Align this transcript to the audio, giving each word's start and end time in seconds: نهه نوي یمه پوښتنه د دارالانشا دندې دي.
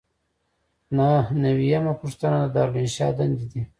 نهه 0.97 1.23
نوي 1.43 1.65
یمه 1.73 1.93
پوښتنه 2.01 2.37
د 2.41 2.45
دارالانشا 2.55 3.07
دندې 3.17 3.45
دي. 3.51 3.61